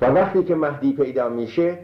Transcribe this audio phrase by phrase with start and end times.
[0.00, 1.78] و وقتی که مهدی پیدا میشه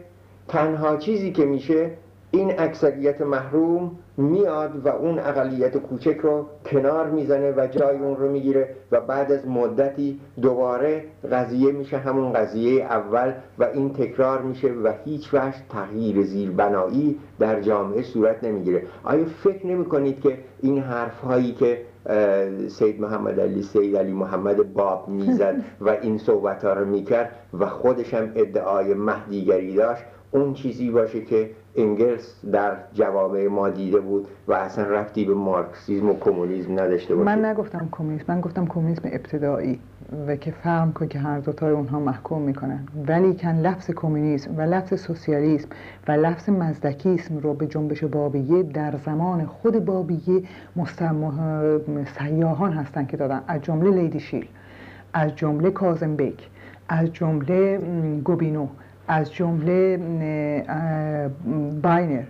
[0.47, 1.91] تنها چیزی که میشه
[2.31, 8.31] این اکثریت محروم میاد و اون اقلیت کوچک رو کنار می‌زنه و جای اون رو
[8.31, 14.67] می‌گیره و بعد از مدتی دوباره قضیه میشه همون قضیه اول و این تکرار میشه
[14.67, 18.83] و هیچ وقت تغییر زیربنایی در جامعه صورت نمی‌گیره.
[19.03, 21.81] آیا فکر نمی کنید که این حرف هایی که
[22.67, 25.55] سید محمد علی سید علی محمد باب می‌زد
[25.85, 31.21] و این صحبت ها رو می‌کرد و خودش هم ادعای مهدیگری داشت اون چیزی باشه
[31.21, 37.15] که انگلس در جوامع ما دیده بود و اصلا رفتی به مارکسیزم و کمونیسم نداشته
[37.15, 37.35] باشه.
[37.35, 39.79] من نگفتم کمونیسم من گفتم کمونیسم ابتدایی
[40.27, 42.87] و که فهم کن که هر دوتای اونها محکوم می‌کنن.
[43.07, 45.69] ولی کن لفظ کمونیسم و لفظ سوسیالیسم
[46.07, 50.43] و لفظ مزدکیسم رو به جنبش بابیه در زمان خود بابیه
[52.19, 53.41] سیاهان هستن که دادن.
[53.47, 54.47] از جمله لیدی شیل
[55.13, 56.49] از جمله کازم بیک
[56.89, 57.77] از جمله
[58.23, 58.67] گوبینو.
[59.07, 59.97] از جمله
[61.81, 62.23] باینر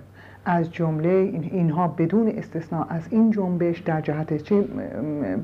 [0.49, 1.09] از جمله
[1.51, 4.61] اینها بدون استثناء از این جنبش در جهت چه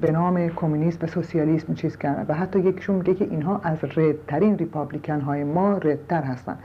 [0.01, 2.25] به نام کمونیسم و سوسیالیسم چیز کردن.
[2.27, 6.57] و حتی یکیشون میگه که اینها از ردترین ریپابلیکن های ما ردتر هستن.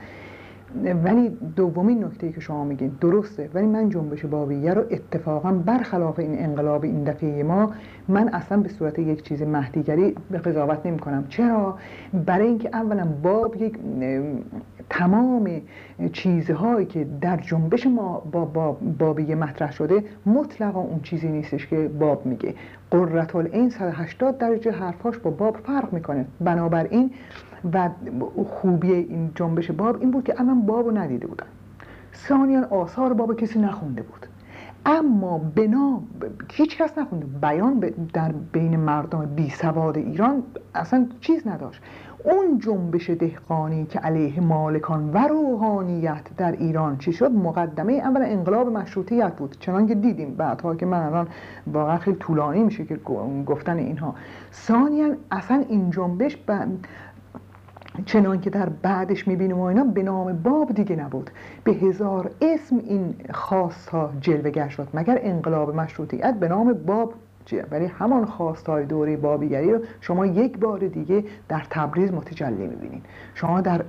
[1.03, 6.39] ولی دومین نکته که شما میگین درسته ولی من جنبش بابیه رو اتفاقا برخلاف این
[6.39, 7.71] انقلاب این دفعه ما
[8.07, 11.77] من اصلا به صورت یک چیز مهدیگری به قضاوت نمی کنم چرا؟
[12.25, 13.79] برای اینکه اولا باب یک
[14.89, 15.61] تمام
[16.13, 22.25] چیزهایی که در جنبش ما با بابیه مطرح شده مطلقا اون چیزی نیستش که باب
[22.25, 22.53] میگه.
[22.91, 26.25] قررت العین 180 درجه حرفاش با باب فرق می‌کنه.
[26.41, 27.11] بنابراین
[27.73, 27.89] و
[28.47, 31.47] خوبی این جنبش باب این بود که اولا باب ندیده بودن.
[32.15, 34.25] ثانیا آثار باب کسی نخونده بود.
[34.85, 36.01] اما بنا
[36.51, 37.25] هیچ کس نخونده.
[37.25, 37.79] بیان
[38.13, 40.43] در بین مردم بی سواد ایران
[40.75, 41.81] اصلا چیز نداشت.
[42.23, 48.67] اون جنبش دهقانی که علیه مالکان و روحانیت در ایران چی شد؟ مقدمه اولا انقلاب
[48.67, 49.57] مشروطیت بود.
[49.59, 51.27] چنان که دیدیم بعدها که من الان
[51.67, 52.95] واقعا خیلی طولانی میشه که
[53.45, 54.15] گفتن اینها.
[54.53, 56.37] ثانیا اصلا این جنبش
[58.05, 61.29] چنان که در بعدش می‌بینیم و اینا به نام باب دیگه نبود.
[61.63, 67.13] به هزار اسم این خواست ها جلوه شد مگر انقلاب مشروطیت به نام باب
[67.71, 73.05] ولی همان خواستهای دوره بابیگری رو شما یک بار دیگه در تبریز متجلی می‌بینید
[73.35, 73.81] شما در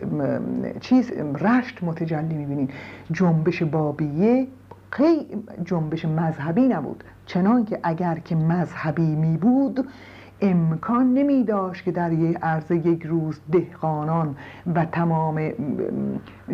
[0.80, 2.70] چیز رشت متجلی می‌بینید
[3.12, 4.46] جنبش بابیه
[5.64, 7.04] جنبش مذهبی نبود.
[7.26, 9.88] چنان که اگر که مذهبی می بود
[10.42, 14.36] امکان نمی داشت که در یک عرض یک روز دهقانان
[14.74, 15.52] و تمام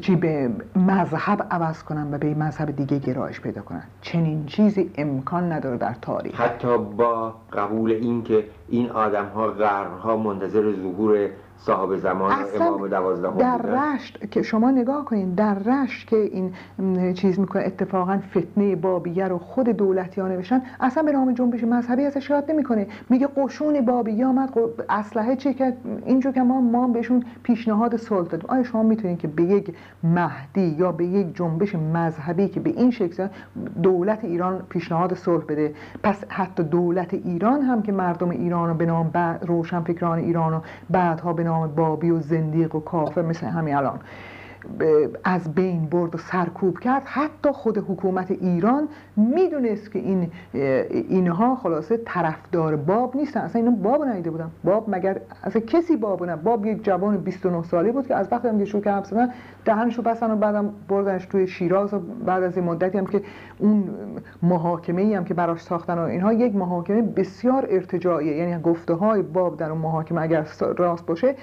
[0.00, 5.52] چی به مذهب عوض کنن و به مذهب دیگه گرایش پیدا کنن چنین چیزی امکان
[5.52, 6.40] نداره در تاریخ.
[6.40, 13.36] حتی با قبول این که این آدم ها غرها منتظر ظهور صاحب زمان امام دوازده
[13.36, 16.52] در رشت که شما نگاه کنید در رشت که این
[17.14, 22.04] چیز می‌کنه اتفاقا فتنه بابیه رو خود دولتی ها نوشتن اصلا به نام جنبش مذهبی
[22.04, 22.86] ازش یاد نمی‌کنه.
[23.10, 24.58] میگه قشون بابیه آمد
[24.88, 28.50] اسلحه چه کرد؟ اینجور که ما ما بهشون پیشنهاد صلح دادیم.
[28.50, 32.90] آیا شما می‌تونید که به یک مهدی یا به یک جنبش مذهبی که به این
[32.90, 33.28] شکل
[33.82, 38.86] دولت ایران پیشنهاد صلح بده؟ پس حتی دولت ایران هم که مردم ایران رو به
[38.86, 39.10] نام
[39.42, 44.00] روشنفکران ایران رو بعدها به نام بابی و زندیق و کافر مثل همین الان.
[45.24, 47.02] از بین برد و سرکوب کرد.
[47.04, 50.30] حتی خود حکومت ایران می‌دونست که این
[50.92, 53.40] اینها خلاصه طرفدار باب نیستن.
[53.40, 54.50] اصلا اینا باب ندیده بودن.
[54.64, 58.48] باب مگر اصلا کسی باب نه باب یک جوان 29 ساله بود که از وقتی
[58.48, 59.30] هم که شروع کرد زدن
[59.64, 63.22] دهنشو بستن و بعدم بردنش توی شیراز و بعد از این مدتی هم که
[63.58, 63.84] اون
[64.42, 68.36] محاکمه ای هم که براش ساختن و اینها یک محاکمه بسیار ارتجاعیه.
[68.36, 70.46] یعنی گفته های باب در اون محاکمه اگر
[70.78, 71.34] راست باشه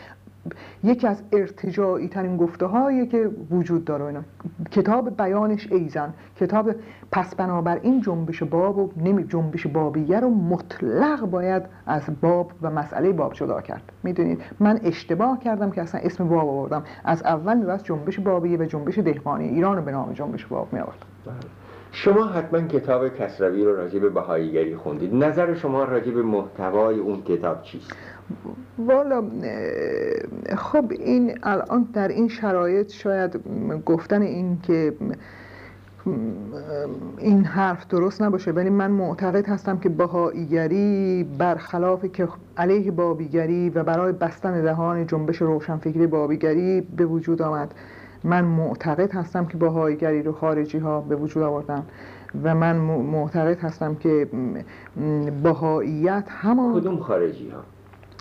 [0.83, 4.21] یکی از ارتجاعی ترین گفته هایی که وجود داره اینا.
[4.71, 6.71] کتاب بیانش ایزن کتاب
[7.11, 13.11] پس بنابراین جنبش باب و نمی جنبش بابیه رو مطلق باید از باب و مسئله
[13.11, 13.91] باب جدا کرد.
[14.03, 16.83] می‌دونید؟ من اشتباه کردم که اصلا اسم باب آوردم.
[17.03, 19.47] از اول میبست جنبش بابیه و جنبش دهقانی.
[19.47, 21.62] ایران رو به نام جنبش باب می آوردم بله.
[21.95, 25.15] شما حتما کتاب کسروی رو راجع به بهاییگری خوندید.
[25.15, 27.91] نظر شما راجع به محتوای اون کتاب چیست؟
[28.77, 29.23] والا
[30.57, 33.39] خب این الان در این شرایط شاید
[33.85, 34.93] گفتن این که
[37.17, 43.83] این حرف درست نباشه ولی من معتقد هستم که بهاییگری برخلاف که علیه بابیگری و
[43.83, 47.73] برای بستن دهان جنبش روشنفکری بابیگری به وجود آمد.
[48.23, 51.83] من معتقد هستم که بهاییگری رو خارجی ها به وجود آوردن
[52.43, 54.27] و من معتقد هستم که
[55.43, 57.59] بهاییت همان کدوم خارجی ها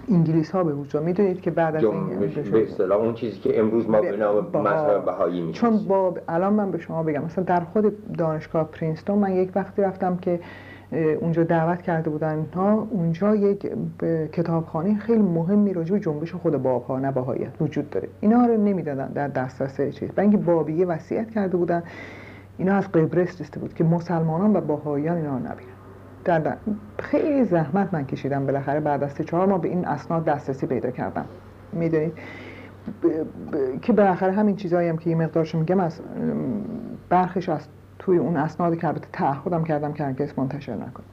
[0.08, 2.18] انگلیس ها به وجود می‌دونید که بعد از این
[2.52, 6.70] به اصطلاح اون چیزی که امروز ما به نام مذهب بهایی چون با الان من
[6.70, 10.40] به شما بگم مثلا در خود دانشگاه پرینستون من یک وقتی رفتم که
[10.92, 12.46] اونجا دعوت کرده بودن.
[12.54, 13.72] ها اونجا یک
[14.32, 17.12] کتابخانه خیلی مهمی راجع به جنبش خود باب ها نه
[17.60, 18.08] وجود داره.
[18.20, 20.10] اینا رو نمی‌دادن در دسترس چیز.
[20.18, 21.82] اینکه بابیه وصیت کرده بودن
[22.58, 25.72] اینا از قبرس رسیده بود که مسلمانان و باهاییان اینا رو نبینن.
[26.24, 26.56] در,
[26.98, 31.24] خیلی زحمت من کشیدم بالاخره بعد از چهار ماه به این اسناد دسترسی پیدا کردم.
[31.72, 32.12] می‌دونید؟
[33.82, 36.00] که بالاخره همین چیزهایی هم که یه مقدارشو میگم از
[37.08, 37.68] برخش از
[38.04, 41.06] توی اون اسنادی که البته تعهدم کردم که هرگز منتشر نکنم.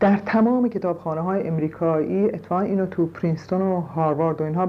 [0.00, 4.68] در تمام کتابخانه های امریکایی اتفاقا اینو تو پرینستون و هاروارد و اینها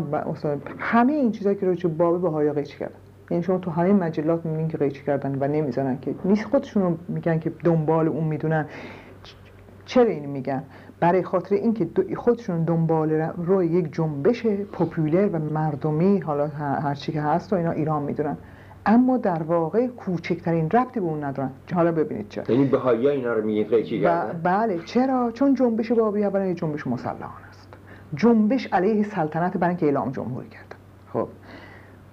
[0.79, 2.95] همه این چیزایی که رو بابه های قیچی کردن.
[3.31, 6.97] یعنی شما تو همه مجلات می‌بینین که قیچی کردن و نمی‌زنن که نیست خودشون رو
[7.07, 8.65] میگن که دنبال اون می‌دونن.
[9.85, 10.63] چرا این میگن؟
[10.99, 17.21] برای خاطر اینکه خودشون دنبال روی یک جنبش پوپولر و مردمی حالا هر چی که
[17.21, 18.37] هست و اینا ایران می‌دونن.
[18.85, 21.49] اما در واقع کوچکترین ربطی به اون ندارن.
[21.73, 22.43] حالا ببینید چرا.
[22.49, 24.07] یعنی بهایی اینا رو میگید قیچی
[24.43, 27.67] بله چرا؟ چون جنبش بابی اولا جنبش مسلحانه است.
[28.15, 30.75] جنبش علیه سلطنت برای اینکه اعلام جمهوری کردن
[31.13, 31.27] خب.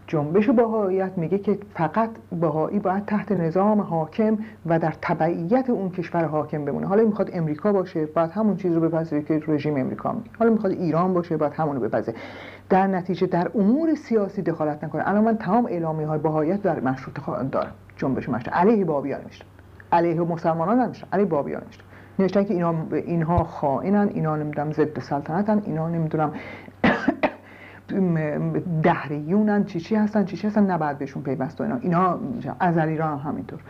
[0.09, 2.11] جنبش بهاییت میگه که فقط
[2.41, 6.87] بهایی باید تحت نظام حاکم و در تبعیت اون کشور حاکم بمونه.
[6.87, 10.31] حالا می‌خواد امریکا باشه باید همون چیز رو بپذیره که رژیم امریکا میگه.
[10.39, 12.17] حالا می‌خواد ایران باشه باید همون رو بپذیره.
[12.71, 15.09] در نتیجه در امور سیاسی دخالت نکنه.
[15.09, 17.17] الان من تمام اعلامی های بهاییت در مشروط
[17.51, 17.73] دارم.
[17.97, 18.57] جنبش مشروط.
[18.57, 19.45] علیه بابیان میشه
[19.93, 21.81] علیه مسلمانان نمیشه علیه بابیان میشه
[22.19, 26.33] نوشتن که اینا اینها خائنن اینا نمی‌دونم ضد سلطنتن اینا نمی‌دونم
[28.83, 31.79] دهریونن چی چی هستن چی چی هستن نباید بهشون پیوست اینا.
[31.83, 32.19] اینا
[32.61, 33.61] از ایران هم همینطور.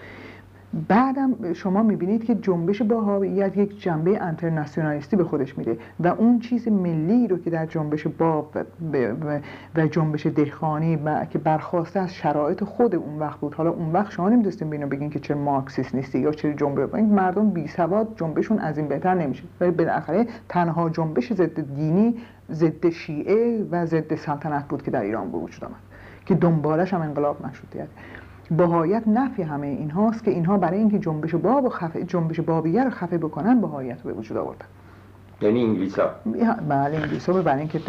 [0.89, 6.69] بعدم شما می‌بینید که جنبش باهاییت یک جنبه انترناسیونالیستی به خودش میده و اون چیز
[6.69, 8.57] ملی رو که در جنبش باب
[9.77, 13.55] و جنبش دهخانی و که برخواسته از شرایط خود اون وقت بود.
[13.55, 17.15] حالا اون وقت شما نمی‌دونستیم بینو بگین که چه مارکسیست نیستی یا چه جنبه این
[17.15, 19.43] مردم بی سواد جنبشون از این بهتر نمیشه.
[19.61, 22.15] ولی بالاخره تنها جنبش ضد دینی
[22.53, 25.49] ضد شیعه و ضد سلطنت بود که در ایران به آمد
[26.27, 27.89] که دنبالش هم انقلاب مشروطیت.
[28.51, 32.85] بهایت نفی همه این هاست که اینها برای اینکه جنبش باب و خفه جنبش بابیه
[32.85, 34.67] رو خفه بکنن بهایت به وجود آوردن.
[35.41, 36.11] یعنی انگلیس ها
[36.69, 37.81] بله انگلیس ها برای اینکه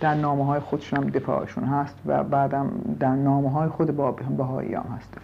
[0.00, 2.70] در نامه های خودشون هم دفاعشون هست و بعدم
[3.00, 5.14] در نامه های خود باب بهایی هم هست.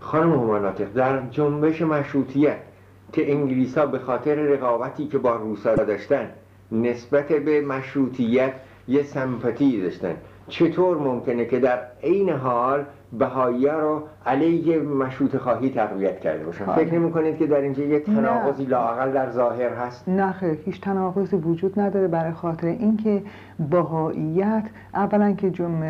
[0.00, 2.56] خانم هماناتق در جنبش مشروطیت
[3.12, 6.30] که انگلیس ها به خاطر رقابتی که با روسا داشتن
[6.72, 8.52] نسبت به مشروطیت
[8.88, 10.14] یه سمپاتی داشتن.
[10.48, 12.84] چطور ممکنه که در عین حال
[13.18, 18.04] بهایی رو علیه مشروط خواهی تقویت کرده باشن؟ فکر نمی کنید که در اینجا یک
[18.04, 23.22] تناقضی لاقل در ظاهر هست؟ نه خیر هیچ تناقضی وجود نداره برای خاطر اینکه
[23.70, 24.64] بهاییت
[24.94, 25.80] اولا که جم...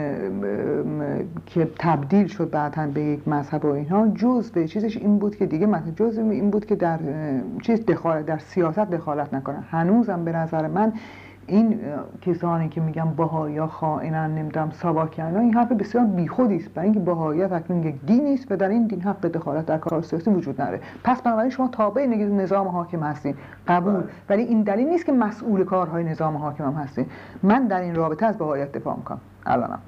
[1.47, 5.47] که تبدیل شد بعدا به یک مذهب و اینها جز به چیزش این بود که
[5.47, 6.99] دیگه مثلا جز این بود که در
[7.63, 9.61] چیز دخالت در سیاست دخالت نکنه.
[9.71, 10.93] هنوزم به نظر من
[11.47, 11.81] این
[12.23, 16.69] کسانی که میگن بهایا خائنن نمی‌دونم ساواکیان این حرف بسیار بیخودی است.
[16.69, 20.03] برای اینکه بهاییت اکنون یک دین است و در این دین حق دخالت در کار
[20.03, 20.81] سیاسی وجود نداره.
[21.05, 23.35] پس بنابراین شما تابع نظام حاکم هستین.
[23.69, 23.93] قبول.
[23.93, 24.05] بله.
[24.29, 27.07] ولی این دلیل نیست که مسئول کارهای نظام حاکم هم هستین.
[27.43, 29.21] من در این رابطه از بهاییت دفاع می‌کنم.
[29.47, 29.79] الانم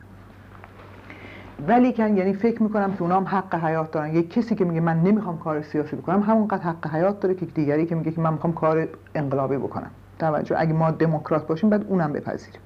[1.69, 4.14] ولی که یعنی فکر می‌کنم که اونام حق حیات دارن.
[4.14, 7.87] یک کسی که میگه من نمی‌خوام کار سیاسی بکنم همونقدر حق حیات داره که دیگری
[7.87, 9.90] که میگه که من می‌خوام کار انقلابی بکنم.
[10.18, 10.56] توجه.
[10.58, 12.61] اگه ما دموکرات باشیم بعد اونم بپذیریم.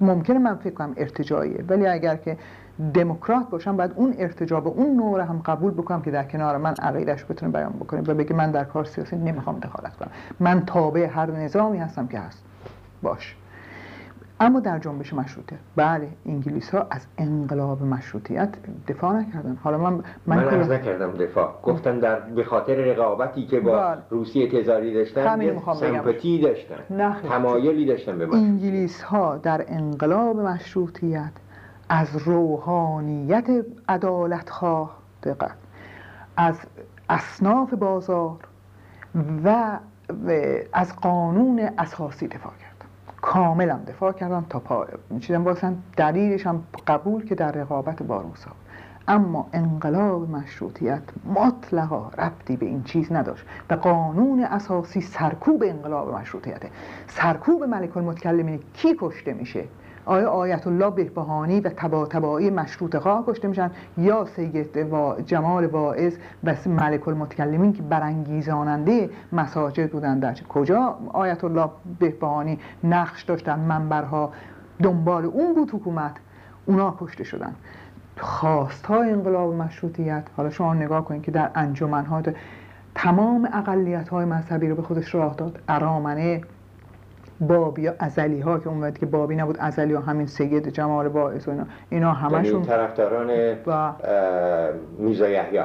[0.00, 1.64] ممکنه من فکر کنم ارتجاعیه.
[1.68, 2.36] ولی اگر که
[2.94, 6.74] دموکرات باشم بعد اون ارتجاع به اون نوع هم قبول بکنم که در کنار من
[6.74, 10.10] عقیدش بتونه بیان بکنه و بگه من در کار سیاسی نمی‌خوام دخالت کنم.
[10.40, 12.42] من تابع هر نظامی هستم که هست.
[13.02, 13.36] باش.
[14.40, 15.56] اما در جنبش مشروطه.
[15.76, 18.48] بله انگلیس ها از انقلاب مشروطیت
[18.88, 19.58] دفاع نکردن.
[19.62, 19.92] حالا من
[20.26, 21.54] من, من نکردم دفاع.
[21.62, 23.98] گفتن در به خاطر رقابتی که با بله.
[24.10, 26.76] روسیه تزاری داشتن سمپاتی داشتن.
[27.28, 31.32] تمایلی داشتن به انگلیس ها در انقلاب مشروطیت
[31.88, 33.50] از روحانیت
[33.88, 35.56] عدالت خواه دقت.
[36.36, 36.60] از
[37.08, 38.38] اصناف بازار
[39.44, 39.78] و
[40.72, 42.69] از قانون اساسی دفاع کرد.
[43.22, 44.86] کاملا دفاع کردم تا پای
[45.20, 48.50] چیزم واسه دلیلش هم قبول که در رقابت با روسا
[49.08, 51.02] اما انقلاب مشروطیت
[51.34, 53.44] مطلقا ربطی به این چیز نداشت.
[53.70, 56.70] و قانون اساسی سرکوب انقلاب مشروطیته.
[57.08, 59.64] سرکوب ملک المتکلمین کی کشته میشه؟
[60.10, 65.66] آیا آیت الله بهبهانی و تبا تبایی مشروط خواه کشته میشن یا سید و جمال
[65.66, 66.14] واعظ
[66.44, 74.32] و ملک المتکلمین که برانگیزاننده مساجد بودن در کجا آیت الله بهبهانی نقش داشتن منبرها
[74.82, 76.16] دنبال اون بود حکومت؟
[76.66, 77.54] اونا کشته شدن
[78.88, 82.22] های انقلاب مشروطیت حالا شما نگاه کنید که در انجمنها
[82.94, 85.62] تمام اقلیت های مذهبی رو به خودش راه داد.
[85.68, 86.40] ارامنه
[87.40, 91.50] بابی ازلی ها که اون که بابی نبود ازلی ها همین سید جمال باعث و
[91.50, 91.66] اینا.
[91.90, 93.26] اینا همشون یعنی طرفداران
[94.98, 95.60] میرزا یحیی.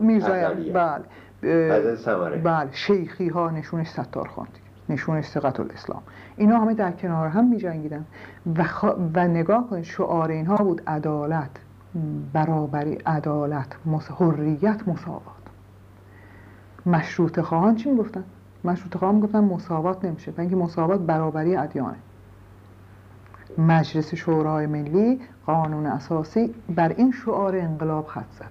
[0.00, 0.34] میرزا
[0.74, 2.36] بله.
[2.44, 2.68] بله.
[2.72, 4.46] شیخی ها نشونش ستار خان
[4.88, 6.02] نشونش ثقت الاسلام
[6.36, 8.04] اینا همه در کنار هم می جنگیدن
[8.56, 8.64] و,
[9.14, 11.50] و نگاه کنید شعار اینها بود عدالت
[12.32, 13.76] برابری عدالت
[14.18, 15.22] حریت مساوات.
[16.86, 18.24] مشروط خواهان چی می‌گفتن؟
[18.66, 21.96] مشروط خواهان می‌گفتن مساوات نمیشه و اینکه مساوات برابری ادیانه.
[23.58, 28.50] مجلس شورای ملی قانون اساسی بر این شعار انقلاب خط زد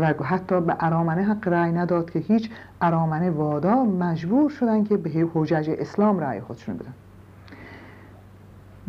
[0.00, 5.28] و حتی به ارامنه حق رأی نداد که هیچ ارامنه وادا مجبور شدن که به
[5.34, 6.94] حجج اسلام رأی خودشون بدن.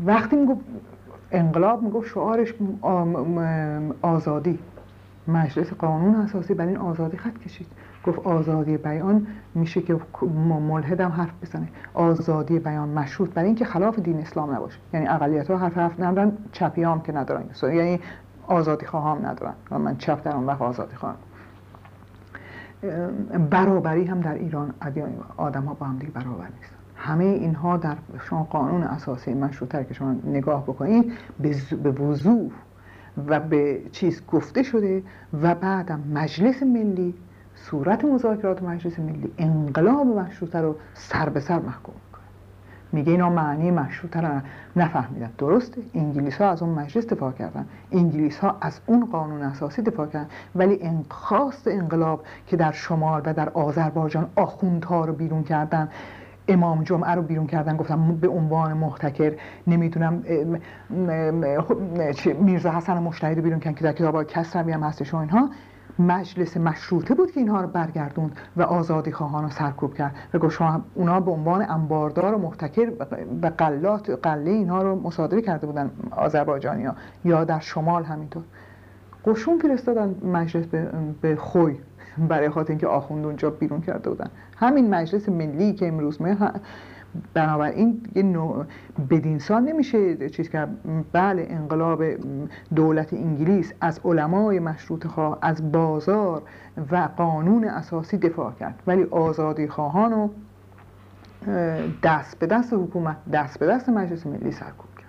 [0.06, 0.62] وقتی می‌گفت
[1.32, 2.54] انقلاب می‌گفت شعارش
[4.02, 4.60] آزادی.
[5.28, 7.68] مجلس قانون اساسی بر این آزادی خط کشید.
[8.06, 10.00] گفت آزادی بیان میشه که
[10.70, 11.68] ملحدم حرف بزنه.
[11.94, 14.80] آزادی بیان مشروط برای اینکه خلاف دین اسلام نباشه.
[14.94, 17.44] یعنی اقلیت ها حرف حرف ندارن چپی که ندارن.
[17.64, 18.00] یعنی
[18.48, 19.54] آزادی خواهم ندارن.
[19.72, 21.16] من چپ در اون وقت آزادی خواهم.
[23.50, 24.74] برابری هم در ایران
[25.38, 27.96] آدم ها با هم دیگه برابر نیست همه اینها در
[28.30, 31.14] شما قانون اساسی مشروطه که شما نگاه بکنید
[31.84, 32.52] به وضوح
[33.28, 35.04] و به چیز گفته شده
[35.42, 37.14] و بعدم مجلس ملی
[37.56, 41.96] صورت مذاکرات مجلس ملی انقلاب مشروطه رو سر به سر محکوم
[42.92, 44.42] میگه اینا معنی مشروطه رو
[44.76, 45.30] نفهمیدن.
[45.38, 47.66] درسته انگلیس ها از اون مجلس دفاع کردن.
[47.92, 50.28] انگلیس ها از اون قانون اساسی دفاع کردن.
[50.56, 55.90] ولی خواست انقلاب که در شمال و در آذربایجان آخوندها رو بیرون کردن
[56.48, 59.34] امام جمعه رو بیرون کردن گفتم به عنوان محتکر
[59.68, 60.24] نمی‌دونم
[62.40, 65.50] میرزا حسن مشتهی رو بیرون کردن که در کتاب کسروی هم هستش و اینها.
[66.00, 70.16] مجلس مشروطه بود که اینها رو برگردوند و آزادی خواهان رو سرکوب کرد.
[70.34, 72.92] و گفت شما اونا به عنوان انباردار و محتکر
[73.42, 78.44] و قلات قله اینها رو مصادره کرده بودن آذربایجانی ها یا در شمال همینطور.
[79.26, 80.66] قشون فرستادن مجلس
[81.22, 81.76] به خوی
[82.30, 84.30] برای خاطر اینکه آخوند اونجا بیرون کرده بودن.
[84.58, 86.52] همین مجلس ملی که امروز ما
[87.34, 88.66] بنابراین یه نوع
[89.10, 90.68] بدینسان نمیشه چیز که
[91.12, 92.04] بله انقلاب
[92.76, 96.42] دولت انگلیس از علمای مشروط خواه از بازار
[96.92, 98.84] و قانون اساسی دفاع کرد.
[98.88, 100.30] ولی آزادی خواهان و
[102.04, 105.06] دست به دست حکومت دست به دست مجلس ملی سرکوب کرد.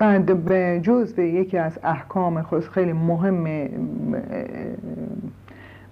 [0.00, 3.68] بعد به جزء یکی از احکام خود خیلی مهم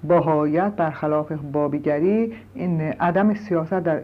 [0.04, 3.98] باهایت برخلاف بابیگری این عدم سیاست در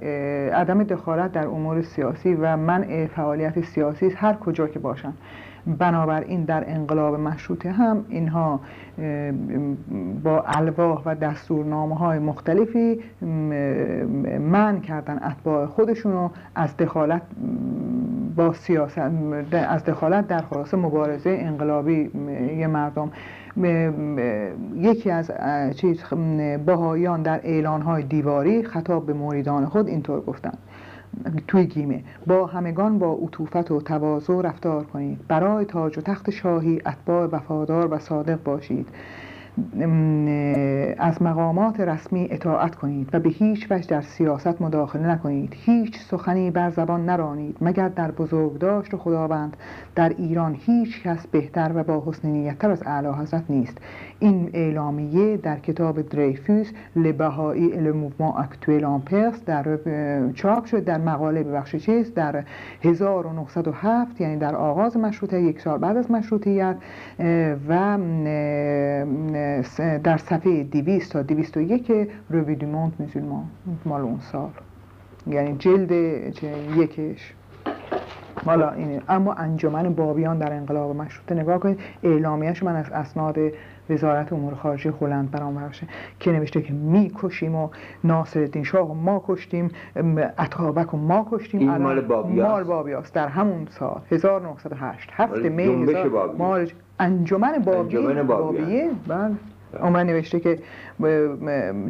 [0.54, 5.12] عدم دخالت در امور سیاسی و منع فعالیت سیاسی هر کجا که باشن.
[5.66, 8.60] بنابراین در انقلاب مشروطه هم اینها
[10.24, 13.00] با الواح و دستورنامه های مختلفی
[14.40, 17.22] من کردن اتباع خودشونو از دخالت
[18.36, 18.98] با سیاست
[19.52, 22.10] از دخالت در خلاص مبارزه انقلابی
[22.66, 23.10] مردم.
[24.76, 25.32] یکی از
[25.76, 26.04] چیز
[26.66, 30.58] باهایان در اعلانهای دیواری خطاب به مریدان خود اینطور گفتند.
[31.48, 32.04] توی گیمه.
[32.26, 35.18] با همگان با عطوفت و تواضع رفتار کنید.
[35.28, 38.86] برای تاج و تخت شاهی اتباع وفادار و صادق باشید.
[40.98, 45.52] از مقامات رسمی اطاعت کنید و به هیچ وجه در سیاست مداخله نکنید.
[45.56, 49.56] هیچ سخنی بر زبان نرانید مگر در بزرگداشت و خداوند
[49.94, 53.78] در ایران هیچ کس بهتر و با حسن نیتتر از اعلی حضرت نیست.
[54.18, 59.78] این اعلامیه در کتاب دریفوس لبهایی الموومان اکتویل آمپرس در
[60.34, 62.44] چاپ شد در مقاله ببخش چیز در
[62.82, 66.76] 1907 یعنی در آغاز مشروطه یک سال بعد از مشروطیت
[67.68, 67.98] و
[70.04, 73.44] در صفحه 200 تا 201 روی دی مونت میزولمان
[73.84, 74.50] مال اون سال.
[75.26, 75.92] یعنی جلد
[76.76, 77.34] یکش.
[78.46, 83.38] مالا اینه اما انجمن بابیان در انقلاب مشروطه نگاه کنید اعلامیهش من از اسناد
[83.90, 85.86] وزارت امور خارجه هلند برام برشه
[86.20, 87.68] که نوشته که می‌کشیم و
[88.04, 89.70] ناصر الدین شاه ما کشتیم
[90.38, 91.60] اتابک و ما کشتیم.
[91.60, 92.50] این مال بابیاست.
[92.50, 93.14] مال بابیاست.
[93.14, 95.86] در همون سال 1908 هفت می
[96.38, 97.96] مال انجمن بابی.
[97.96, 99.30] انجمن بابیه؟ بله.
[99.82, 100.58] اومد نوشته که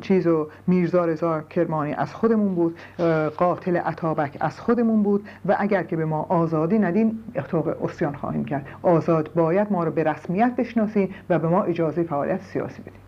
[0.00, 2.76] چیزو میرزا رضا کرمانی از خودمون بود
[3.36, 8.44] قاتل عطابک از خودمون بود و اگر که به ما آزادی ندین اختاق اسیان خواهیم
[8.44, 8.66] کرد.
[8.82, 13.00] آزاد باید ما رو به رسمیت بشناسین و به ما اجازه فعالیت سیاسی بدین.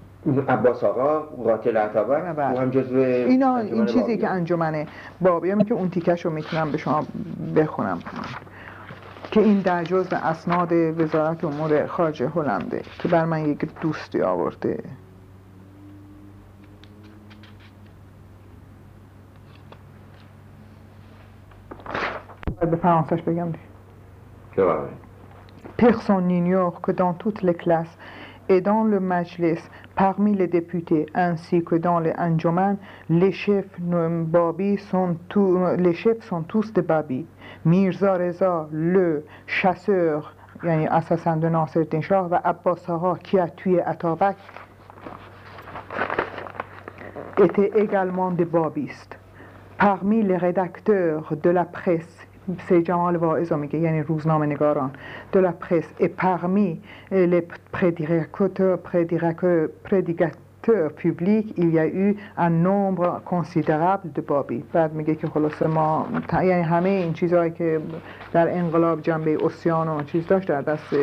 [0.48, 2.50] عباس آقا قاتل عطابک؟ بله.
[2.50, 4.86] او هم جزو اینا این چیزی بابی که انجمن
[5.20, 7.06] بابی هم که اون تیکش رو می‌تونم به شما
[7.56, 7.98] بخونم.
[9.30, 14.84] که این در جزء اسناد وزارت امور خارجه هلنده که بر من یک دوستی آورده
[22.70, 23.58] به فرانسش بگم دیگه
[24.56, 25.06] بفرمایید.
[25.78, 27.98] Personne n'ignore que dans toutes les classes
[28.48, 29.62] et dans le majlis,
[29.96, 32.76] parmi les députés ainsi que dans les anjuman,
[33.08, 37.26] les chefs babis sont tous, les chefs sont tous des babis.
[37.64, 40.34] Mirza Reza, le chasseur,
[40.90, 44.36] assassin de Nasser Shah, Agha, qui a tué Atabak,
[47.42, 49.18] étaient également des babistes.
[49.78, 52.15] Parmi les rédacteurs de la presse
[52.68, 54.90] سید جمال واعظ میگه یعنی روزنامه نگاران
[55.32, 60.40] de la presse et parmi les prédicateurs, prédicateurs, prédicateurs
[60.96, 61.86] publics il y a
[64.28, 67.80] بابی بعد میگه که خلاصه ما یعنی همه این چیزهایی که
[68.32, 70.94] در انقلاب جنبه اسیان و چیز داشت در دست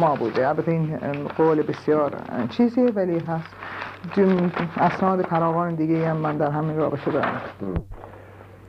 [0.00, 0.98] ما بوده البته این
[1.36, 2.12] قول بسیار
[2.48, 3.54] چیزیه ولی هست
[4.76, 7.40] اسناد فراوان دیگه هم من در همین رابطه دارم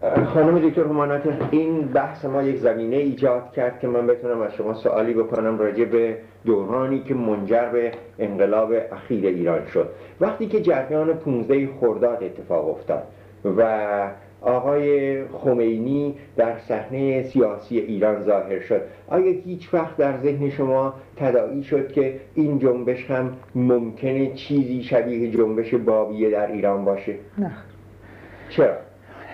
[0.01, 4.74] خانم دکتر همانات این بحث ما یک زمینه ایجاد کرد که من بتونم از شما
[4.74, 9.89] سوالی بکنم راجع به دورانی که منجر به انقلاب اخیر ایران شد
[10.22, 13.04] وقتی که جریان 15 خرداد اتفاق افتاد
[13.58, 14.10] و
[14.42, 21.63] آقای خمینی در صحنه سیاسی ایران ظاهر شد آیا هیچ وقت در ذهن شما تداعی
[21.63, 27.51] شد که این جنبش هم ممکنه چیزی شبیه جنبش بابیه در ایران باشه؟ نه
[28.50, 28.87] چرا؟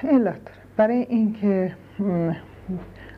[0.06, 0.42] علت
[0.78, 1.72] برای اینکه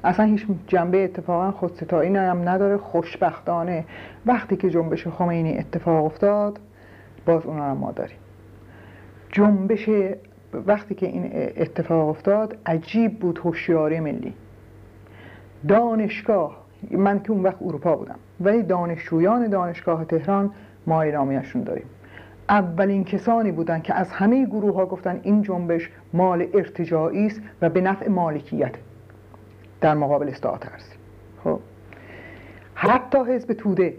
[0.04, 3.86] اصلا هیچ جنبه اتفاقا خودستایی هم نداره خوشبختانه.
[4.26, 6.60] وقتی که جنبش خمینی اتفاق افتاد
[7.26, 8.18] باز اونا رو ما داریم.
[9.32, 9.90] جنبش
[10.54, 14.34] وقتی که این اتفاق افتاد عجیب بود هوشیاری ملی.
[15.68, 20.52] دانشگاه من که اون وقت اروپا بودم ولی دانشجویان دانشگاه تهران
[20.88, 21.86] ما اعلامیه‌شون داریم.
[22.50, 27.70] اولین کسانی بودند که از همه گروه ها گفتن این جنبش مال ارتجاعی است و
[27.70, 28.76] به نفع مالکیت
[29.82, 30.96] در مقابل اصلاحات ارضی
[31.44, 31.60] خب.
[32.76, 33.94] حتی حزب توده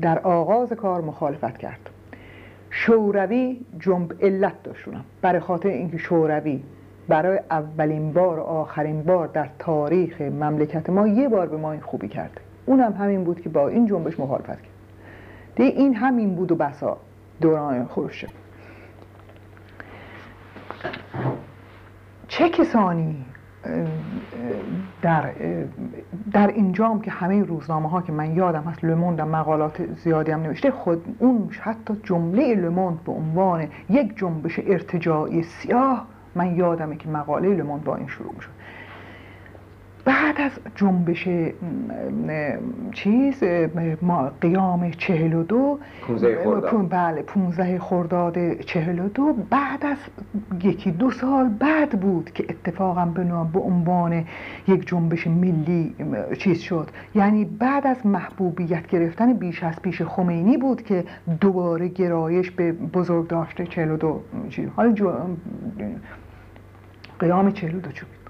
[0.00, 1.90] در آغاز کار مخالفت کرد.
[2.70, 6.62] شوروی جنب علت داشتونم برای خاطر اینکه شوروی
[7.08, 11.80] برای اولین بار و آخرین بار در تاریخ مملکت ما یه بار به ما این
[11.80, 14.76] خوبی کرده اونم همین بود که با این جنبش مخالفت کرد.
[15.56, 16.96] دیگه این همین بود و بسا.
[17.40, 18.30] دوران خروشچف
[22.28, 23.24] چه کسانی
[25.02, 25.32] در
[26.32, 30.70] در اینجام که همه روزنامه ها که من یادم هست لموند مقالات زیادی هم نوشته
[30.70, 37.48] خود اون حتی جمله لموند به عنوان یک جنبش ارتجاعی سیاه من یادمه که مقاله
[37.48, 38.55] لموند با این شروع شد
[40.06, 41.28] بعد از جنبش
[42.92, 43.42] چیز
[44.02, 46.88] ما قیام 42 15 خرداد.
[46.90, 49.96] بله 15 خرداد 42 بعد از
[50.64, 54.24] یکی دو سال بعد بود که اتفاقا به نام- به عنوان
[54.68, 55.94] یک جنبش ملی
[56.38, 56.88] چیز شد.
[57.14, 61.04] یعنی بعد از محبوبیت گرفتن بیش از پیش خمینی بود که
[61.40, 65.12] دوباره گرایش به بزرگ داشته 42 چیز حالا جو-
[67.18, 68.25] قیام 42 چی بود؟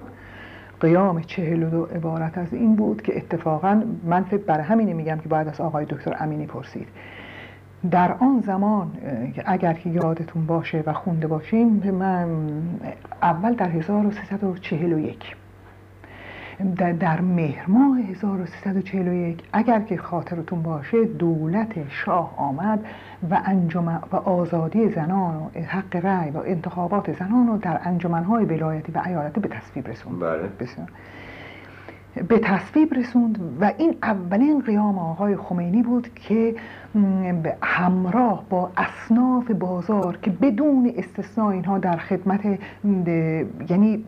[0.81, 5.49] قیام 42 عبارت از این بود که اتفاقا من فکر برای همینه میگم که بعد
[5.49, 6.89] از آقای دکتر امینی پرسید.
[7.91, 8.91] در آن زمان
[9.47, 12.29] اگر که یادتون باشه و خونده باشیم من
[13.23, 15.37] اول در 1341
[16.77, 22.85] در, در مهر ماه 1341 اگر که خاطرتون باشه دولت شاه آمد
[23.31, 28.93] و انجمن و آزادی زنان و حق رأی و انتخابات زنان رو در انجمنهای ولایتی
[28.93, 30.49] و ایالتی به تصویب رسوند بله.
[30.61, 30.89] بسیار.
[32.29, 36.55] به تصویب رسوند و این اولین قیام آقای خمینی بود که
[37.63, 42.41] همراه با اصناف بازار که بدون استثناء اینها در خدمت
[43.71, 44.05] یعنی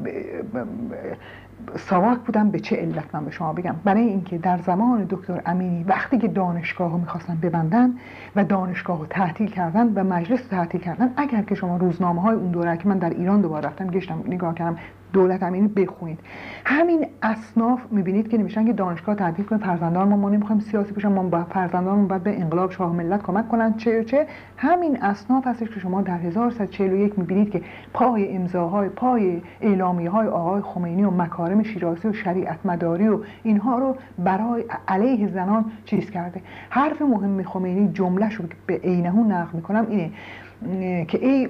[1.76, 5.84] ساواک بودن به چه علت من به شما بگم؟ برای اینکه در زمان دکتر امینی
[5.84, 7.94] وقتی که دانشگاه رو می‌خواستن ببندن
[8.36, 12.34] و دانشگاه رو تعطیل کردن و مجلس رو تعطیل کردن اگر که شما روزنامه های
[12.34, 14.78] اون دوره که من در ایران دوباره رفتم گشتم نگاه کردم
[15.12, 16.18] دولت امینی بخونید.
[16.64, 21.08] همین اصناف می‌بینید که نمیشن که دانشگاه تعطیل کنید فرزندان ما ما نمی‌خوایم سیاسی بشن
[21.08, 25.68] ما با فرزندانمون باید به انقلاب شاه ملت کمک کنند چه چه؟ همین اصناف هستش
[25.68, 31.62] که شما در 1141 می‌بینید که پای امضاهای پای اعلامی های آقای خمینی و مکارم
[31.62, 36.40] شیرازی و شریعت مداری و اینها رو برای علیه زنان چیز کرده.
[36.70, 41.48] حرف مهم خمینی جمله رو به عینه نقل می‌کنم اینه که ای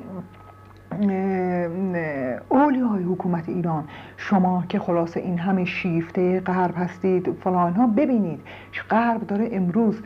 [2.87, 3.85] های حکومت ایران.
[4.17, 8.41] شما که خلاصه این همه شیفته غرب هستید فلان ها ببینید
[8.91, 10.03] غرب داره امروز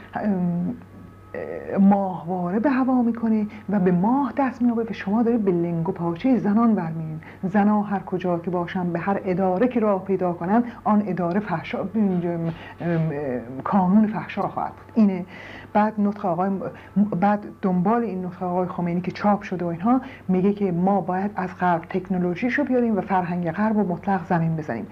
[1.81, 5.93] ماهواره به هوا می‌کنه و به ماه دست میابه و شما دارید به لنگ و
[5.93, 10.65] پاچه زنان برمین زنها هر کجا که باشن به هر اداره که راه پیدا کنن
[10.85, 11.79] آن اداره فحشا
[13.65, 14.93] کانون فحشا خواهد بود.
[14.95, 15.25] اینه.
[15.73, 16.51] بعد نطق آقای
[17.21, 21.31] بعد دنبال این نطق آقای خمینی که چاپ شده و اینها میگه که ما باید
[21.37, 24.87] از غرب تکنولوژیشو بیاریم و فرهنگ غرب رو مطلق زمین بزنیم.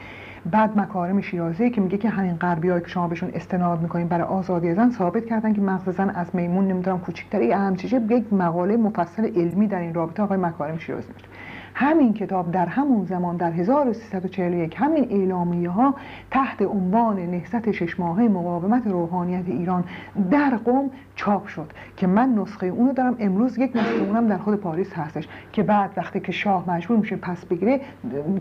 [0.46, 4.74] بعد مکارم شیرازی که میگه که همین غربی که شما بهشون استناد می‌کنین برای آزادی
[4.74, 7.96] زن ثابت کردن که مغز زن از میمون نمی‌دونم کوچکتری اهم چیزی.
[7.96, 11.28] یک مقاله مفصل علمی در این رابطه آقای مکارم شیرازی میشه
[11.74, 15.94] همین کتاب در همون زمان در 1341 همین اعلامیه ها
[16.30, 19.84] تحت عنوان نهضت شش ماهه مقاومت روحانیت ایران
[20.30, 23.16] در قوم چاپ شد که من نسخه اونو دارم.
[23.18, 27.16] امروز یک نسخه اونم در خود پاریس هستش که بعد وقتی که شاه مجبور میشه
[27.16, 27.80] پس بگیره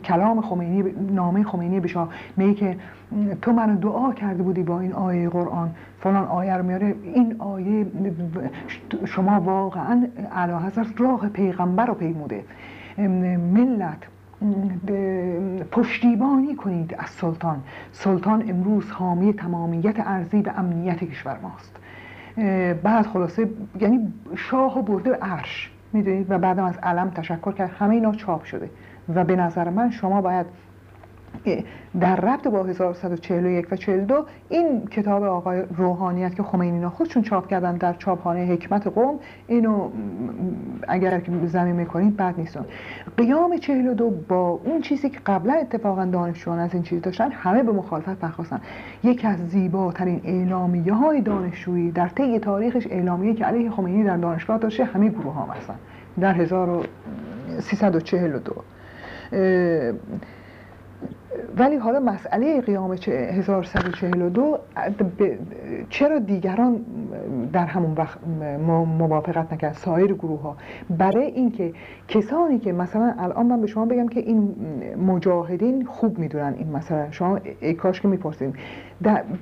[0.04, 2.78] کلام خمینی نامه خمینی به شاه میگه که
[3.42, 5.70] تو منو دعا کرده بودی با این آیه قرآن.
[6.00, 6.96] فلان آیه رو میاره.
[7.14, 7.86] این آیه
[9.06, 12.44] شما واقعا اعلی حضرت راه پیغمبر رو پیموده.
[13.08, 13.98] ملت
[15.72, 17.60] پشتیبانی کنید از سلطان.
[17.92, 21.76] سلطان امروز حامی تمامیت ارزی و امنیت کشور ماست.
[22.84, 27.72] بعد خلاصه یعنی شاه و برده عرش می‌دونید؟ و بعدم از علم تشکر کرد.
[27.80, 28.70] همه اینا چاپ شده.
[29.16, 30.46] و به نظر من شما باید
[32.00, 37.78] در ربط با 1141 و 42 این کتاب آقای روحانیت که خمینی خودشون چاپ کردن
[37.78, 39.90] در چاپخانه حکمت قوم اینو
[40.88, 42.66] اگر زمین می‌کنید بد نیستون
[43.18, 47.72] قیام 42 با اون چیزی که قبلا اتفاقا دانشجویان از این چیز داشتن همه به
[47.72, 48.62] مخالفت برخواستن
[49.04, 54.58] یکی از زیباترین اعلامیه های دانشجویی در طی تاریخش اعلامیه که علیه خمینی در دانشگاه
[54.58, 55.76] داشته همه گروه ها هستن.
[56.20, 58.64] در 1342
[61.58, 64.58] ولی حالا مسئله قیام 1142
[65.90, 66.86] چرا دیگران
[67.54, 68.20] در همون وقت
[68.98, 70.58] موافقت نکرد؟ سایر گروه ها
[70.98, 71.74] برای اینکه
[72.08, 74.56] کسانی که مثلا الان من به شما بگم که این
[75.08, 78.56] مجاهدین خوب می‌دونن این مثلا شما ای کاش که می‌پرسید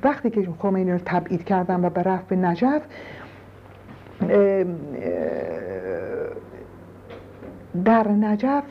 [0.03, 2.81] وقتی که خمینی رو تبعید کردن و به رفت به نجف
[7.85, 8.63] در نجف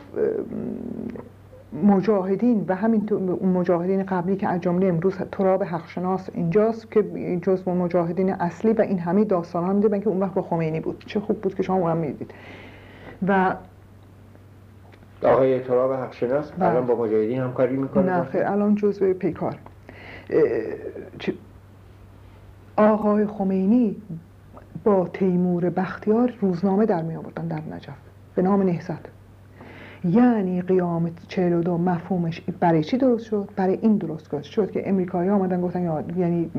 [1.73, 3.09] مجاهدین و همین
[3.53, 7.03] مجاهدین قبلی که از جمله امروز تراب حقشناس اینجاست که
[7.41, 11.03] جزو مجاهدین اصلی و این همه داستان ها میده که اون وقت با خمینی بود.
[11.07, 12.33] چه خوب بود که شما اونم می‌دید
[13.27, 13.55] و
[15.23, 18.17] آقای تراب حقشناس الان با مجاهدین همکاری می‌کنه.
[18.17, 19.55] نه خیر الان جزو پیکار.
[22.75, 23.95] آقای خمینی
[24.83, 27.97] با تیمور بختیار روزنامه در می آوردن در نجف
[28.35, 29.16] به نام نهزت.
[30.03, 35.61] یعنی قیام 42 مفهومش برای چی درست شد؟ برای این درست شد که امریکایی آمدن
[35.61, 36.51] گفتن یعنی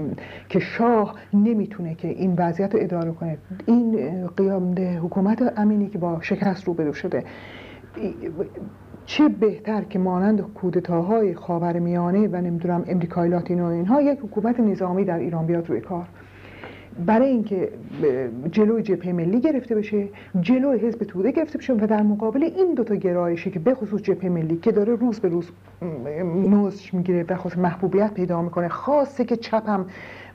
[0.48, 3.38] که شاه نمی‌تونه که این وضعیت رو اداره کنه.
[3.66, 7.24] این قیام حکومت امینی که با شکست روبرو شده.
[9.07, 15.18] چه بهتر که مانند کودتاهای خاورمیانه و نمی‌دونم امریکای لاتینو اینها یک حکومت نظامی در
[15.18, 16.07] ایران بیاد روی کار.
[17.07, 17.69] برای اینکه
[18.51, 20.09] جلوی جبهه ملی گرفته بشه
[20.41, 24.29] جلوی حزب توده گرفته بشه و در مقابل این دوتا گرایشی که به خصوص جبهه
[24.31, 25.51] ملی که داره روز به روز
[26.25, 29.87] نوزش می‌گیره به خصوص محبوبیت پیدا می‌کنه خاصه که چپم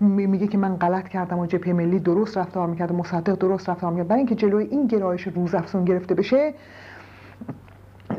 [0.02, 3.92] میگه که من غلط کردم و جبهه ملی درست رفتار می‌کرد و مصدق درست رفتار
[3.92, 6.54] می‌کرد برای اینکه جلوی این گرایش روز افزون گرفته بشه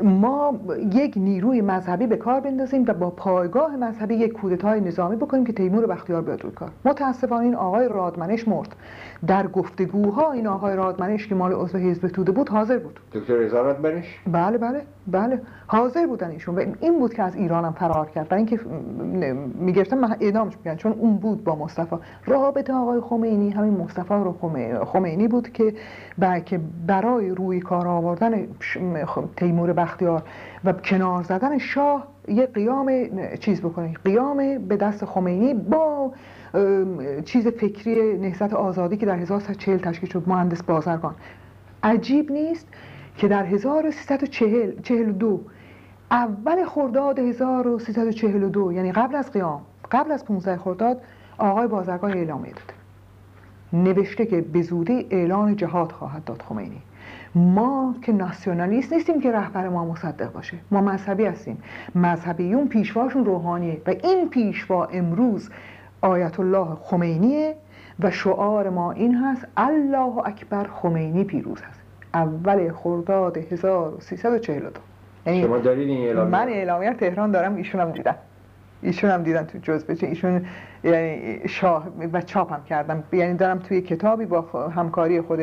[0.03, 0.59] ما
[0.93, 5.53] یک نیروی مذهبی به کار بندازیم و با پایگاه مذهبی یک کودتای نظامی بکنیم که
[5.53, 8.75] تیمور بختیار بیاد روی کار متاسفانه این آقای رادمنش مرد.
[9.27, 12.99] در گفتگوها این آقای رادمنش که مال عضو حزب توده بود حاضر بود.
[13.13, 15.41] دکتر رضا رادمنش بله بله بله.
[15.67, 16.55] حاضر بودن ایشون.
[16.55, 18.27] و این بود که از ایرانم فرار کرد.
[18.27, 18.59] برای اینکه
[19.59, 21.95] می‌گرفتن اعدامش می‌کردن چون اون بود با مصطفی.
[22.25, 24.35] رابطه آقای خمینی همین مصطفی رو
[24.85, 25.51] خمینی بود
[26.45, 28.47] که برای روی کار آوردن
[29.37, 30.23] تیمور بختیار
[30.65, 32.91] و کنار زدن شاه یه قیام
[33.39, 36.13] چیز بکنه قیام به دست خمینی با
[37.25, 40.23] چیز فکری نهضت آزادی که در 1340 تشکیل شد.
[40.27, 41.15] مهندس بازرگان
[41.83, 42.67] عجیب نیست
[43.17, 45.41] که در 1342
[46.11, 49.61] اول خرداد 1342 یعنی قبل از قیام
[49.91, 51.01] قبل از 15 خرداد
[51.37, 52.73] آقای بازرگان اعلامیه داده
[53.73, 56.81] نوشته که به زودی اعلان جهاد خواهد داد خمینی.
[57.35, 60.57] ما که ناسیونالیست نیستیم که رهبر ما مصدق باشه.
[60.71, 61.63] ما مذهبی هستیم.
[61.95, 65.49] مذهبیون پیشواشون روحانیه و این پیشوا امروز
[66.01, 67.55] آیت الله خمینیه
[67.99, 71.79] و شعار ما این هست الله اکبر خمینی پیروز هست.
[72.13, 74.79] اول خرداد 1342
[75.25, 78.15] یعنی شما دارید این اعلامیه؟ من اعلامیه تهران دارم ایشون هم دیدم.
[78.81, 80.45] ایشون هم دیدن تو جزبه ایشون
[80.83, 84.41] یعنی شاه و چاپم کردم یعنی دارم توی کتابی با
[84.75, 85.39] همکاری خود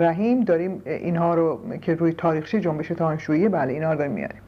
[0.00, 4.40] رحیم داریم اینها رو که روی تاریخچه جنبش تانشویی بله اینا رو داریم میاریم.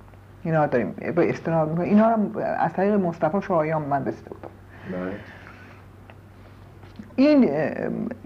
[0.44, 1.88] اینا رو داریم به استناد می‌کنیم.
[1.88, 4.48] اینا هم از طریق مصطفی شایان من رسیده بودم
[4.92, 5.12] بله.
[7.16, 7.50] این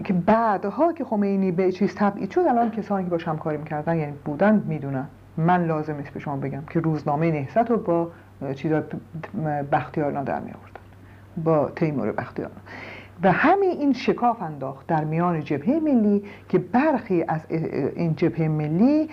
[0.03, 4.13] که بعدها که خمینی به چیز تبعید شد الان کسانی که باش همکاری می‌کردن یعنی
[4.25, 5.07] بودن می‌دونن.
[5.37, 8.11] من لازم نیست به شما بگم که روزنامه نهضت رو با
[8.53, 8.83] چیزا
[9.71, 10.79] بختیارنا در می آوردن.
[11.43, 12.55] با تیمور بختیارنا.
[13.23, 19.09] و همین این شکاف انداخت در میان جبهه ملی که برخی از این جبهه ملی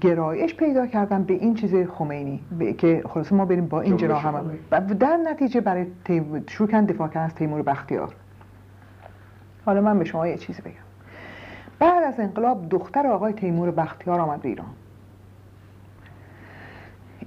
[0.00, 2.40] گرایش پیدا کردن به این چیز خمینی.
[2.78, 5.86] که خلاص ما بریم با این جناح هم و در نتیجه برای
[6.48, 8.14] شروع کردن دفاع کردن از تیمور بختیار.
[9.66, 10.72] حالا من به شما یه چیزی بگم.
[11.78, 14.66] بعد از انقلاب دختر آقای تیمور بختیار آمد به ایران.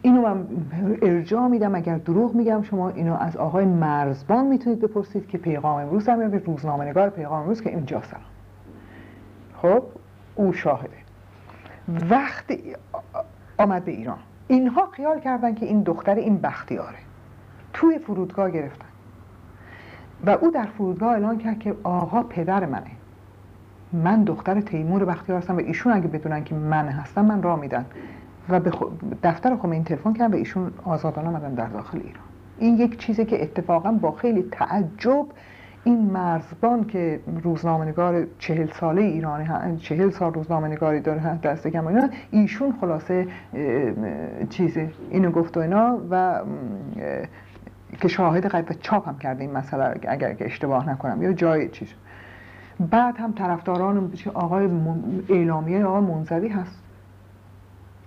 [0.05, 0.47] اینو من
[1.01, 6.09] ارجاع میدم اگر دروغ میگم شما اینو از آقای مرزبان می‌تونید بپرسید که پیغام امروز
[6.09, 8.23] هم به روزنامه نگار پیغام امروز که اینجا سلام.
[9.61, 9.83] خب
[10.35, 10.97] او شاهده.
[12.09, 12.75] وقتی
[13.57, 16.97] آمد به ایران اینها خیال کردن که این دختر این بختیاره.
[17.73, 18.85] توی فرودگاه گرفتن.
[20.25, 22.91] و او در فرودگاه اعلان کرد که آقا پدر منه.
[23.93, 27.85] من دختر تیمور بختیار هستم و ایشون اگه بدونن که من هستم من را میدن.
[28.49, 28.71] و به
[29.23, 32.23] دفتر خمینی تلفن کردن و ایشون آزادانه آمدن در داخل ایران.
[32.59, 35.25] این یک چیزی که اتفاقا با خیلی تعجب
[35.83, 41.87] این مرزبان که روزنامه نگار چهل ساله ایرانی چهل سال روزنامه نگاری داره دست کم
[41.87, 43.27] اینا ایشون خلاصه
[44.49, 46.41] چیزه اینو گفت و اینا و
[48.01, 51.93] که شاهد قریب چاپ هم کرده این مسئله اگر که اشتباه نکنم یا جای چیز.
[52.79, 54.69] بعد هم طرفداران آقای
[55.29, 56.84] اعلامیه آقای منزوی هست.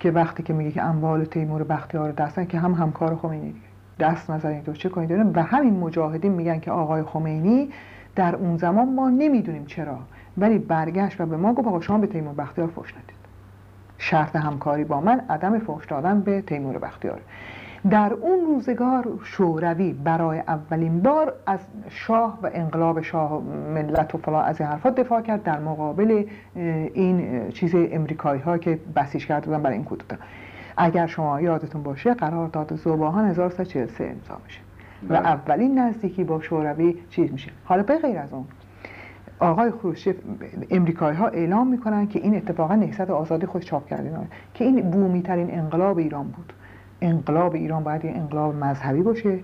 [0.01, 4.31] که وقتی که میگه که اموال تیمور بختیار دستن که هم همکار خمینی دیگه دست
[4.31, 7.69] نزنید و چه کنید؟ و همین مجاهدین میگن که آقای خمینی
[8.17, 9.99] در اون زمان ما نمی‌دونیم چرا
[10.39, 13.19] ولی برگشت و به ما گفت آقا شما به تیمور بختیار فوش ندید.
[13.99, 17.21] شرط همکاری با من عدم فوش دادن به تیمور بختیار.
[17.91, 23.43] در اون روزگار شوروی برای اولین بار از شاه و انقلاب شاه
[23.75, 26.25] ملت و فلا از این حرفات دفاع کرد در مقابل
[26.95, 30.17] این چیز امریکایی ها که بسیج کرده بودن برای این کودتا.
[30.77, 34.61] اگر شما یادتون باشه قرارداد زوباهان 1343 امضا میشه.
[35.09, 35.19] و بله.
[35.19, 37.51] اولین نزدیکی با شوروی چیز میشه.
[37.65, 38.45] حالا به غیر از اون
[39.41, 40.15] آقای خروشچف
[40.71, 44.13] امریکایی ها اعلام می‌کنن که این اتفاقا نهضت آزادی خود چاپ کردین
[44.55, 46.53] که این بومی ترین انقلاب ایران بود.
[47.01, 49.39] انقلاب ایران باید یه انقلاب مذهبی باشه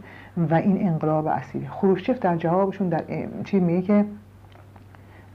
[0.51, 3.05] و این انقلاب اصیلی خروشچف در جوابشون در
[3.45, 4.05] چی میگه که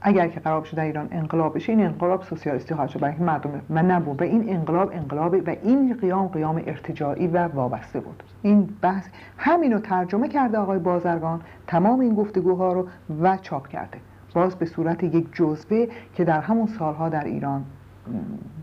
[0.02, 3.50] اگر که قرار بشه در ایران انقلاب بشه این انقلاب سوسیالیستی خواهد شد برای مردم
[3.70, 8.22] و نبود و این انقلاب انقلاب و این قیام قیام ارتجاعی و وابسته بود.
[8.42, 12.88] این بحث همینو ترجمه کرده آقای بازرگان تمام این گفتگوها رو
[13.22, 13.98] و چاپ کرده.
[14.34, 17.64] باز به صورت یک جزوه که در همون سالها در ایران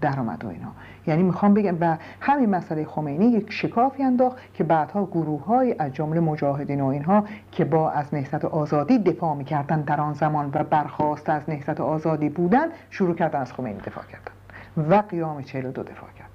[0.01, 0.71] درآمد و اینا.
[1.07, 5.93] یعنی می‌خوام بگم و همین مسئله خمینی یک شکافی انداخت که بعدها گروه های از
[5.93, 10.63] جمله مجاهدین و اینها که با از نهضت آزادی دفاع می‌کردن در آن زمان و
[10.63, 14.31] برخواست از نهضت آزادی بودن شروع کردن از خمینی دفاع کردن
[14.89, 16.26] و قیام 42 دفاع کردن.